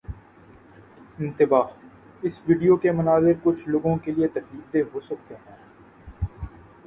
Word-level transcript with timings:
انتباہ: 1.19 1.67
اس 2.23 2.39
ویڈیو 2.47 2.75
کے 2.77 2.91
مناظر 2.91 3.33
کچھ 3.43 3.67
لوگوں 3.69 3.95
کے 4.03 4.11
لیے 4.11 4.27
تکلیف 4.29 4.73
دہ 4.73 4.89
ہو 4.93 4.99
سکتے 5.01 5.35
ہیں 5.35 5.55